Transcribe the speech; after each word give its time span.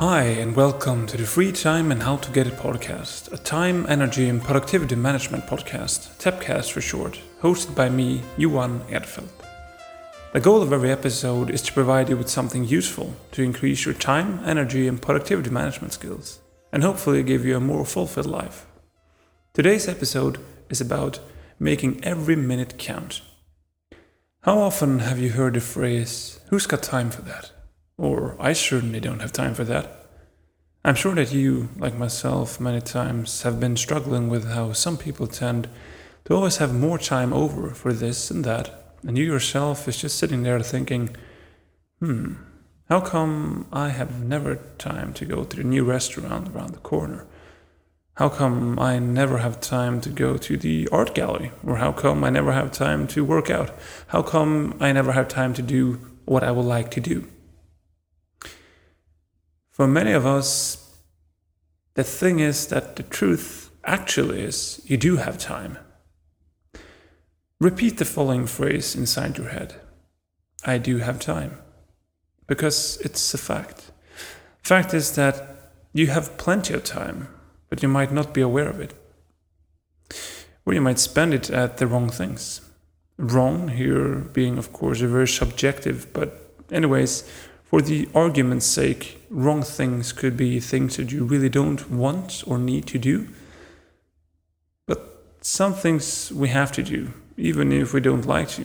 Hi, 0.00 0.22
and 0.22 0.56
welcome 0.56 1.06
to 1.08 1.18
the 1.18 1.26
Free 1.26 1.52
Time 1.52 1.92
and 1.92 2.02
How 2.02 2.16
to 2.16 2.30
Get 2.30 2.46
It 2.46 2.54
podcast, 2.54 3.30
a 3.34 3.36
time, 3.36 3.84
energy, 3.86 4.30
and 4.30 4.42
productivity 4.42 4.94
management 4.94 5.44
podcast, 5.44 6.16
TEPcast 6.16 6.72
for 6.72 6.80
short, 6.80 7.20
hosted 7.42 7.74
by 7.74 7.90
me, 7.90 8.22
Johan 8.38 8.80
Erdfeld. 8.88 9.28
The 10.32 10.40
goal 10.40 10.62
of 10.62 10.72
every 10.72 10.90
episode 10.90 11.50
is 11.50 11.60
to 11.60 11.74
provide 11.74 12.08
you 12.08 12.16
with 12.16 12.30
something 12.30 12.64
useful 12.64 13.14
to 13.32 13.42
increase 13.42 13.84
your 13.84 13.92
time, 13.92 14.40
energy, 14.46 14.88
and 14.88 15.02
productivity 15.02 15.50
management 15.50 15.92
skills, 15.92 16.40
and 16.72 16.82
hopefully 16.82 17.22
give 17.22 17.44
you 17.44 17.58
a 17.58 17.60
more 17.60 17.84
fulfilled 17.84 18.24
life. 18.24 18.64
Today's 19.52 19.86
episode 19.86 20.38
is 20.70 20.80
about 20.80 21.20
making 21.58 22.02
every 22.02 22.36
minute 22.36 22.78
count. 22.78 23.20
How 24.44 24.60
often 24.60 25.00
have 25.00 25.18
you 25.18 25.32
heard 25.32 25.52
the 25.52 25.60
phrase, 25.60 26.40
Who's 26.48 26.66
got 26.66 26.82
time 26.82 27.10
for 27.10 27.20
that? 27.20 27.50
Or, 28.00 28.34
I 28.40 28.54
certainly 28.54 28.98
don't 28.98 29.20
have 29.20 29.30
time 29.30 29.52
for 29.52 29.64
that. 29.64 30.06
I'm 30.82 30.94
sure 30.94 31.14
that 31.16 31.34
you, 31.34 31.68
like 31.76 31.94
myself, 31.98 32.58
many 32.58 32.80
times 32.80 33.42
have 33.42 33.60
been 33.60 33.76
struggling 33.76 34.30
with 34.30 34.48
how 34.48 34.72
some 34.72 34.96
people 34.96 35.26
tend 35.26 35.68
to 36.24 36.34
always 36.34 36.56
have 36.56 36.74
more 36.74 36.96
time 36.96 37.34
over 37.34 37.74
for 37.74 37.92
this 37.92 38.30
and 38.30 38.42
that, 38.46 38.94
and 39.06 39.18
you 39.18 39.24
yourself 39.24 39.86
is 39.86 39.98
just 39.98 40.18
sitting 40.18 40.44
there 40.44 40.58
thinking, 40.60 41.14
hmm, 41.98 42.36
how 42.88 43.00
come 43.00 43.66
I 43.70 43.90
have 43.90 44.24
never 44.24 44.56
time 44.78 45.12
to 45.12 45.26
go 45.26 45.44
to 45.44 45.56
the 45.58 45.62
new 45.62 45.84
restaurant 45.84 46.48
around 46.48 46.72
the 46.72 46.78
corner? 46.78 47.26
How 48.14 48.30
come 48.30 48.78
I 48.78 48.98
never 48.98 49.38
have 49.38 49.60
time 49.60 50.00
to 50.00 50.08
go 50.08 50.38
to 50.38 50.56
the 50.56 50.88
art 50.90 51.14
gallery? 51.14 51.52
Or 51.66 51.76
how 51.76 51.92
come 51.92 52.24
I 52.24 52.30
never 52.30 52.52
have 52.52 52.72
time 52.72 53.06
to 53.08 53.26
work 53.26 53.50
out? 53.50 53.78
How 54.06 54.22
come 54.22 54.78
I 54.80 54.90
never 54.90 55.12
have 55.12 55.28
time 55.28 55.52
to 55.52 55.62
do 55.62 56.00
what 56.24 56.42
I 56.42 56.50
would 56.50 56.64
like 56.64 56.90
to 56.92 57.00
do? 57.00 57.28
For 59.80 59.88
many 59.88 60.12
of 60.12 60.26
us, 60.26 60.76
the 61.94 62.04
thing 62.04 62.38
is 62.38 62.66
that 62.66 62.96
the 62.96 63.02
truth 63.02 63.70
actually 63.82 64.42
is 64.42 64.82
you 64.84 64.98
do 64.98 65.16
have 65.16 65.38
time. 65.38 65.78
Repeat 67.58 67.96
the 67.96 68.04
following 68.04 68.46
phrase 68.46 68.94
inside 68.94 69.38
your 69.38 69.48
head 69.48 69.76
I 70.66 70.76
do 70.76 70.98
have 70.98 71.18
time. 71.18 71.62
Because 72.46 72.98
it's 73.00 73.32
a 73.32 73.38
fact. 73.38 73.90
Fact 74.62 74.92
is 74.92 75.14
that 75.14 75.72
you 75.94 76.08
have 76.08 76.36
plenty 76.36 76.74
of 76.74 76.84
time 76.84 77.28
but 77.70 77.82
you 77.82 77.88
might 77.88 78.12
not 78.12 78.34
be 78.34 78.42
aware 78.42 78.68
of 78.68 78.80
it. 78.80 78.92
Or 80.66 80.74
you 80.74 80.82
might 80.82 80.98
spend 80.98 81.32
it 81.32 81.48
at 81.48 81.78
the 81.78 81.86
wrong 81.86 82.10
things. 82.10 82.60
Wrong 83.16 83.68
here 83.68 84.16
being, 84.16 84.58
of 84.58 84.74
course, 84.74 85.00
a 85.00 85.08
very 85.08 85.28
subjective, 85.28 86.12
but, 86.12 86.54
anyways, 86.70 87.24
for 87.70 87.80
the 87.80 88.08
argument's 88.16 88.66
sake, 88.66 89.24
wrong 89.30 89.62
things 89.62 90.12
could 90.12 90.36
be 90.36 90.58
things 90.58 90.96
that 90.96 91.12
you 91.12 91.24
really 91.24 91.48
don't 91.48 91.88
want 91.88 92.42
or 92.44 92.58
need 92.58 92.84
to 92.86 92.98
do. 92.98 93.28
But 94.86 95.22
some 95.40 95.74
things 95.74 96.32
we 96.32 96.48
have 96.48 96.72
to 96.72 96.82
do, 96.82 97.12
even 97.36 97.70
if 97.70 97.94
we 97.94 98.00
don't 98.00 98.26
like 98.26 98.48
to. 98.48 98.64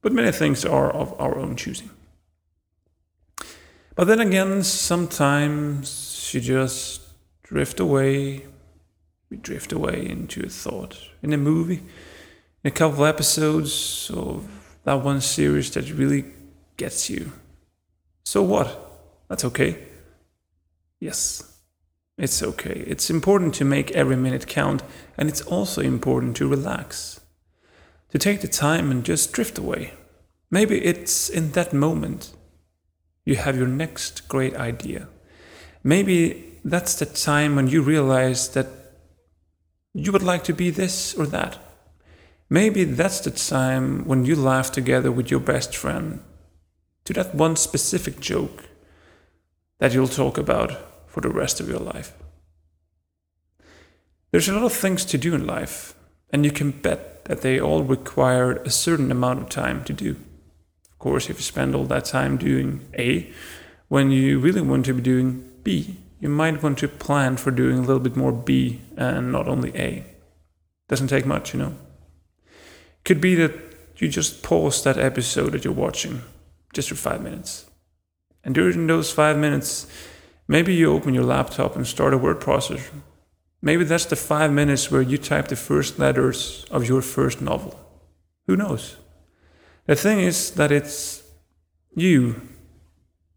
But 0.00 0.14
many 0.14 0.32
things 0.32 0.64
are 0.64 0.90
of 0.90 1.14
our 1.20 1.36
own 1.38 1.56
choosing. 1.56 1.90
But 3.94 4.06
then 4.06 4.20
again, 4.20 4.62
sometimes 4.62 6.30
you 6.32 6.40
just 6.40 7.02
drift 7.42 7.78
away. 7.80 8.46
We 9.28 9.36
drift 9.36 9.72
away 9.72 10.08
into 10.08 10.46
a 10.46 10.48
thought 10.48 10.98
in 11.22 11.34
a 11.34 11.36
movie, 11.36 11.82
in 12.64 12.68
a 12.68 12.70
couple 12.70 13.04
episodes 13.04 14.10
of 14.14 14.48
that 14.84 15.04
one 15.04 15.20
series 15.20 15.70
that 15.72 15.92
really 15.92 16.24
gets 16.78 17.10
you. 17.10 17.32
So 18.28 18.42
what? 18.42 18.68
That's 19.30 19.46
okay. 19.46 19.78
Yes, 21.00 21.60
it's 22.18 22.42
okay. 22.42 22.84
It's 22.86 23.08
important 23.08 23.54
to 23.54 23.64
make 23.64 23.90
every 23.92 24.16
minute 24.16 24.46
count, 24.46 24.82
and 25.16 25.30
it's 25.30 25.40
also 25.40 25.80
important 25.80 26.36
to 26.36 26.46
relax. 26.46 27.22
To 28.10 28.18
take 28.18 28.42
the 28.42 28.48
time 28.48 28.90
and 28.90 29.02
just 29.02 29.32
drift 29.32 29.56
away. 29.56 29.94
Maybe 30.50 30.76
it's 30.84 31.30
in 31.30 31.52
that 31.52 31.72
moment 31.72 32.34
you 33.24 33.36
have 33.36 33.56
your 33.56 33.66
next 33.66 34.28
great 34.28 34.54
idea. 34.56 35.08
Maybe 35.82 36.60
that's 36.62 36.96
the 36.96 37.06
time 37.06 37.56
when 37.56 37.68
you 37.68 37.80
realize 37.80 38.50
that 38.50 38.66
you 39.94 40.12
would 40.12 40.22
like 40.22 40.44
to 40.44 40.52
be 40.52 40.68
this 40.68 41.14
or 41.14 41.24
that. 41.28 41.56
Maybe 42.50 42.84
that's 42.84 43.20
the 43.20 43.30
time 43.30 44.04
when 44.04 44.26
you 44.26 44.36
laugh 44.36 44.70
together 44.70 45.10
with 45.10 45.30
your 45.30 45.40
best 45.40 45.74
friend 45.74 46.20
to 47.08 47.14
that 47.14 47.34
one 47.34 47.56
specific 47.56 48.20
joke 48.20 48.64
that 49.78 49.94
you'll 49.94 50.06
talk 50.06 50.36
about 50.36 50.76
for 51.06 51.22
the 51.22 51.30
rest 51.30 51.58
of 51.58 51.66
your 51.66 51.78
life. 51.78 52.12
There's 54.30 54.46
a 54.46 54.52
lot 54.52 54.64
of 54.64 54.74
things 54.74 55.06
to 55.06 55.16
do 55.16 55.34
in 55.34 55.46
life, 55.46 55.94
and 56.30 56.44
you 56.44 56.50
can 56.50 56.70
bet 56.70 57.24
that 57.24 57.40
they 57.40 57.58
all 57.58 57.82
require 57.82 58.56
a 58.56 58.68
certain 58.68 59.10
amount 59.10 59.40
of 59.40 59.48
time 59.48 59.84
to 59.84 59.94
do. 59.94 60.16
Of 60.90 60.98
course, 60.98 61.30
if 61.30 61.38
you 61.38 61.42
spend 61.42 61.74
all 61.74 61.86
that 61.86 62.04
time 62.04 62.36
doing 62.36 62.86
A, 62.98 63.32
when 63.88 64.10
you 64.10 64.38
really 64.38 64.60
want 64.60 64.84
to 64.84 64.92
be 64.92 65.00
doing 65.00 65.50
B, 65.62 65.96
you 66.20 66.28
might 66.28 66.62
want 66.62 66.76
to 66.80 66.88
plan 66.88 67.38
for 67.38 67.50
doing 67.50 67.78
a 67.78 67.86
little 67.86 68.00
bit 68.00 68.16
more 68.16 68.32
B 68.32 68.82
and 68.98 69.32
not 69.32 69.48
only 69.48 69.74
A. 69.74 70.04
Doesn't 70.88 71.08
take 71.08 71.24
much, 71.24 71.54
you 71.54 71.60
know. 71.60 71.74
Could 73.06 73.22
be 73.22 73.34
that 73.36 73.54
you 73.96 74.08
just 74.08 74.42
pause 74.42 74.84
that 74.84 74.98
episode 74.98 75.52
that 75.52 75.64
you're 75.64 75.72
watching 75.72 76.20
just 76.72 76.88
for 76.88 76.94
five 76.94 77.22
minutes. 77.22 77.66
And 78.44 78.54
during 78.54 78.86
those 78.86 79.12
five 79.12 79.36
minutes, 79.36 79.86
maybe 80.46 80.74
you 80.74 80.92
open 80.92 81.14
your 81.14 81.24
laptop 81.24 81.76
and 81.76 81.86
start 81.86 82.14
a 82.14 82.18
word 82.18 82.40
processor. 82.40 83.02
Maybe 83.60 83.84
that's 83.84 84.06
the 84.06 84.16
five 84.16 84.52
minutes 84.52 84.90
where 84.90 85.02
you 85.02 85.18
type 85.18 85.48
the 85.48 85.56
first 85.56 85.98
letters 85.98 86.64
of 86.70 86.88
your 86.88 87.02
first 87.02 87.40
novel. 87.40 87.78
Who 88.46 88.56
knows? 88.56 88.96
The 89.86 89.96
thing 89.96 90.20
is 90.20 90.52
that 90.52 90.70
it's 90.70 91.22
you. 91.94 92.40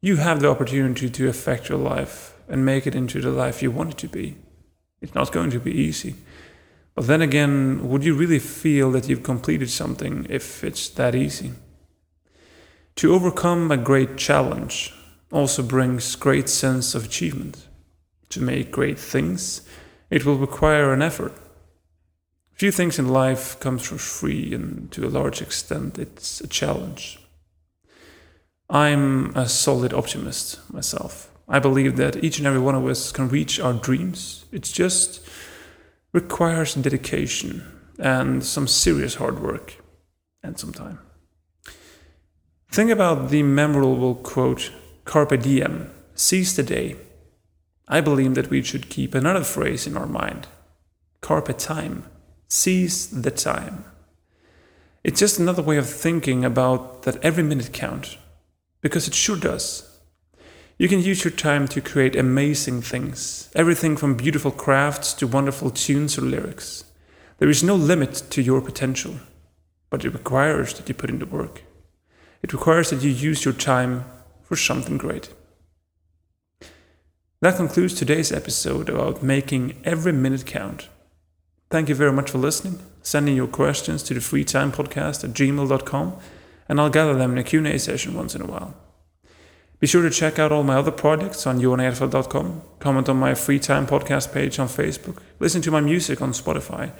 You 0.00 0.16
have 0.16 0.40
the 0.40 0.50
opportunity 0.50 1.08
to 1.10 1.28
affect 1.28 1.68
your 1.68 1.78
life 1.78 2.34
and 2.48 2.64
make 2.64 2.86
it 2.86 2.94
into 2.94 3.20
the 3.20 3.30
life 3.30 3.62
you 3.62 3.70
want 3.70 3.92
it 3.92 3.98
to 3.98 4.08
be. 4.08 4.36
It's 5.00 5.14
not 5.14 5.32
going 5.32 5.50
to 5.50 5.60
be 5.60 5.72
easy. 5.72 6.16
But 6.94 7.06
then 7.06 7.22
again, 7.22 7.88
would 7.88 8.04
you 8.04 8.14
really 8.14 8.40
feel 8.40 8.90
that 8.92 9.08
you've 9.08 9.22
completed 9.22 9.70
something 9.70 10.26
if 10.28 10.64
it's 10.64 10.88
that 10.90 11.14
easy? 11.14 11.52
To 12.98 13.14
overcome 13.14 13.70
a 13.70 13.76
great 13.76 14.16
challenge 14.16 14.92
also 15.30 15.62
brings 15.62 16.16
great 16.16 16.48
sense 16.48 16.96
of 16.96 17.04
achievement. 17.04 17.68
To 18.30 18.40
make 18.40 18.72
great 18.72 18.98
things, 18.98 19.62
it 20.10 20.26
will 20.26 20.36
require 20.36 20.92
an 20.92 21.00
effort. 21.00 21.32
Few 22.54 22.72
things 22.72 22.98
in 22.98 23.06
life 23.06 23.60
comes 23.60 23.86
for 23.86 23.98
free 23.98 24.52
and 24.52 24.90
to 24.90 25.06
a 25.06 25.14
large 25.14 25.40
extent 25.40 25.96
it's 25.96 26.40
a 26.40 26.48
challenge. 26.48 27.20
I'm 28.68 29.32
a 29.36 29.48
solid 29.48 29.94
optimist 29.94 30.58
myself. 30.72 31.30
I 31.48 31.60
believe 31.60 31.94
that 31.98 32.24
each 32.24 32.38
and 32.38 32.48
every 32.48 32.60
one 32.60 32.74
of 32.74 32.84
us 32.84 33.12
can 33.12 33.28
reach 33.28 33.60
our 33.60 33.74
dreams. 33.74 34.44
It 34.50 34.64
just 34.64 35.24
requires 36.12 36.74
dedication 36.74 37.62
and 37.96 38.44
some 38.44 38.66
serious 38.66 39.14
hard 39.14 39.40
work 39.40 39.76
and 40.42 40.58
some 40.58 40.72
time. 40.72 40.98
Think 42.70 42.90
about 42.90 43.30
the 43.30 43.42
memorable 43.42 44.14
quote, 44.14 44.70
Carpe 45.04 45.40
diem, 45.40 45.90
seize 46.14 46.54
the 46.54 46.62
day. 46.62 46.96
I 47.88 48.02
believe 48.02 48.34
that 48.34 48.50
we 48.50 48.62
should 48.62 48.90
keep 48.90 49.14
another 49.14 49.42
phrase 49.42 49.86
in 49.86 49.96
our 49.96 50.06
mind 50.06 50.46
Carpe 51.22 51.56
time, 51.56 52.04
seize 52.46 53.08
the 53.08 53.30
time. 53.30 53.84
It's 55.02 55.18
just 55.18 55.38
another 55.38 55.62
way 55.62 55.78
of 55.78 55.88
thinking 55.88 56.44
about 56.44 57.02
that 57.02 57.16
every 57.24 57.42
minute 57.42 57.72
count, 57.72 58.18
because 58.82 59.08
it 59.08 59.14
sure 59.14 59.36
does. 59.36 59.98
You 60.76 60.88
can 60.88 61.00
use 61.00 61.24
your 61.24 61.32
time 61.32 61.66
to 61.68 61.80
create 61.80 62.14
amazing 62.14 62.82
things, 62.82 63.50
everything 63.54 63.96
from 63.96 64.14
beautiful 64.14 64.50
crafts 64.50 65.14
to 65.14 65.26
wonderful 65.26 65.70
tunes 65.70 66.18
or 66.18 66.22
lyrics. 66.22 66.84
There 67.38 67.48
is 67.48 67.64
no 67.64 67.74
limit 67.74 68.22
to 68.30 68.42
your 68.42 68.60
potential, 68.60 69.14
but 69.90 70.04
it 70.04 70.12
requires 70.12 70.74
that 70.74 70.88
you 70.88 70.94
put 70.94 71.10
in 71.10 71.18
the 71.18 71.26
work. 71.26 71.62
It 72.42 72.52
requires 72.52 72.90
that 72.90 73.02
you 73.02 73.10
use 73.10 73.44
your 73.44 73.54
time 73.54 74.04
for 74.42 74.56
something 74.56 74.98
great. 74.98 75.30
That 77.40 77.56
concludes 77.56 77.94
today's 77.94 78.32
episode 78.32 78.88
about 78.88 79.22
making 79.22 79.80
every 79.84 80.12
minute 80.12 80.44
count. 80.44 80.88
Thank 81.70 81.88
you 81.88 81.94
very 81.94 82.12
much 82.12 82.30
for 82.30 82.38
listening. 82.38 82.80
Sending 83.02 83.36
your 83.36 83.46
questions 83.46 84.02
to 84.04 84.14
the 84.14 84.20
freetimepodcast 84.20 85.22
at 85.22 85.30
gmail.com, 85.30 86.16
and 86.68 86.80
I'll 86.80 86.90
gather 86.90 87.14
them 87.14 87.32
in 87.32 87.38
a 87.38 87.44
Q&A 87.44 87.78
session 87.78 88.14
once 88.14 88.34
in 88.34 88.42
a 88.42 88.46
while. 88.46 88.74
Be 89.78 89.86
sure 89.86 90.02
to 90.02 90.10
check 90.10 90.40
out 90.40 90.50
all 90.50 90.64
my 90.64 90.74
other 90.74 90.90
projects 90.90 91.46
on 91.46 91.60
johanerfeld.com, 91.60 92.62
comment 92.80 93.08
on 93.08 93.16
my 93.16 93.34
free 93.34 93.60
time 93.60 93.86
podcast 93.86 94.32
page 94.32 94.58
on 94.58 94.66
Facebook, 94.66 95.18
listen 95.38 95.62
to 95.62 95.70
my 95.70 95.80
music 95.80 96.20
on 96.20 96.32
Spotify, 96.32 96.90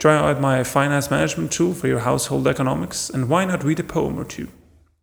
try 0.00 0.16
out 0.16 0.40
my 0.40 0.64
finance 0.64 1.10
management 1.10 1.52
tool 1.52 1.74
for 1.74 1.86
your 1.86 2.00
household 2.00 2.48
economics, 2.48 3.08
and 3.08 3.28
why 3.28 3.44
not 3.44 3.62
read 3.62 3.78
a 3.78 3.84
poem 3.84 4.18
or 4.18 4.24
two? 4.24 4.48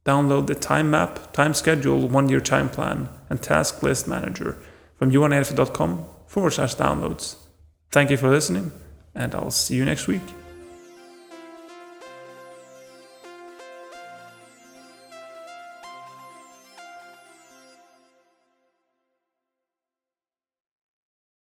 Download 0.05 0.45
the 0.45 0.55
time 0.55 0.91
map, 0.91 1.33
time 1.33 1.53
schedule, 1.53 2.07
one 2.07 2.29
year 2.29 2.39
time 2.39 2.69
plan, 2.69 3.09
and 3.29 3.41
task 3.41 3.81
list 3.81 4.07
manager 4.07 4.57
from 4.97 5.11
johanelf.com 5.11 6.05
forward 6.27 6.51
slash 6.51 6.75
downloads. 6.75 7.35
Thank 7.91 8.11
you 8.11 8.17
for 8.17 8.29
listening, 8.29 8.71
and 9.15 9.33
I'll 9.33 9.51
see 9.51 9.75
you 9.75 9.85
next 9.85 10.07
week. 10.07 10.21